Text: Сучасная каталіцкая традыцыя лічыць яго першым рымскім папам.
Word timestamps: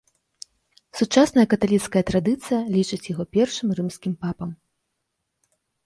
Сучасная 1.01 1.45
каталіцкая 1.53 2.03
традыцыя 2.11 2.59
лічыць 2.79 3.01
яго 3.13 3.23
першым 3.39 3.67
рымскім 3.81 4.13
папам. 4.27 4.49